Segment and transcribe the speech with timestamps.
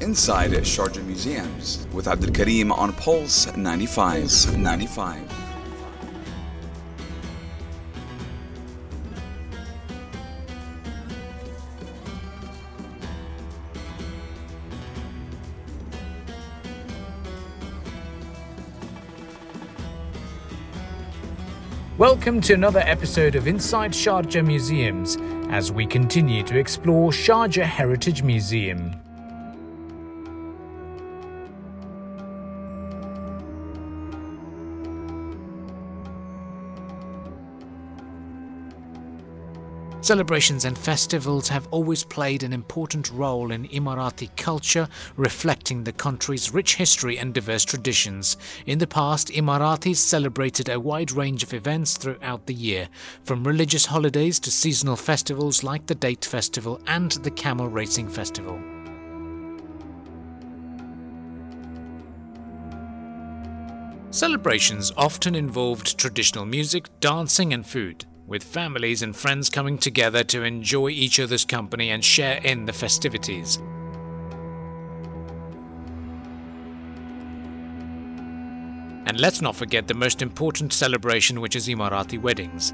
[0.00, 4.56] Inside Sharjah Museums with Abdul Karim on Pulse 95.
[4.56, 5.30] 95.
[21.98, 25.18] Welcome to another episode of Inside Sharjah Museums
[25.50, 28.98] as we continue to explore Sharjah Heritage Museum.
[40.02, 46.54] Celebrations and festivals have always played an important role in Emirati culture, reflecting the country's
[46.54, 48.38] rich history and diverse traditions.
[48.64, 52.88] In the past, Emiratis celebrated a wide range of events throughout the year,
[53.24, 58.58] from religious holidays to seasonal festivals like the Date Festival and the Camel Racing Festival.
[64.10, 70.44] Celebrations often involved traditional music, dancing, and food with families and friends coming together to
[70.44, 73.56] enjoy each other's company and share in the festivities.
[79.06, 82.72] And let's not forget the most important celebration, which is Emirati weddings.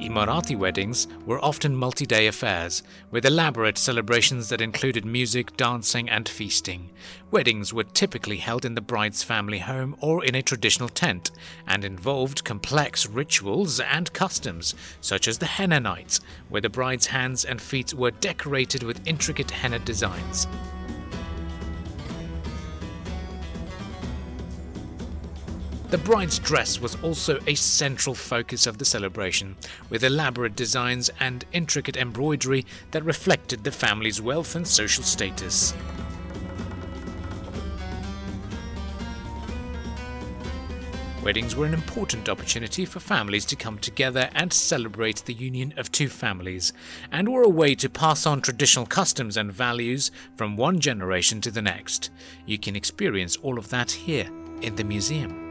[0.00, 6.26] Emirati weddings were often multi day affairs, with elaborate celebrations that included music, dancing, and
[6.26, 6.88] feasting.
[7.30, 11.30] Weddings were typically held in the bride's family home or in a traditional tent,
[11.66, 17.44] and involved complex rituals and customs, such as the henna nights, where the bride's hands
[17.44, 20.46] and feet were decorated with intricate henna designs.
[25.90, 29.56] The bride's dress was also a central focus of the celebration,
[29.88, 35.74] with elaborate designs and intricate embroidery that reflected the family's wealth and social status.
[41.24, 45.90] Weddings were an important opportunity for families to come together and celebrate the union of
[45.90, 46.72] two families,
[47.10, 51.50] and were a way to pass on traditional customs and values from one generation to
[51.50, 52.10] the next.
[52.46, 54.30] You can experience all of that here
[54.62, 55.49] in the museum.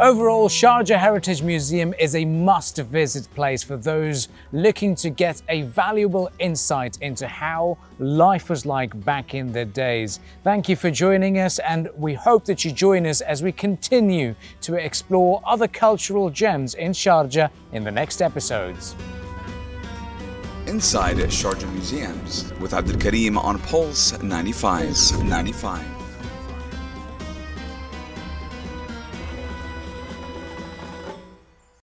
[0.00, 5.62] Overall, Sharjah Heritage Museum is a must visit place for those looking to get a
[5.62, 10.18] valuable insight into how life was like back in the days.
[10.44, 14.34] Thank you for joining us, and we hope that you join us as we continue
[14.62, 18.96] to explore other cultural gems in Sharjah in the next episodes.
[20.66, 25.22] Inside Sharjah Museums with Abdul Karim on Pulse 95.
[25.22, 26.01] 95.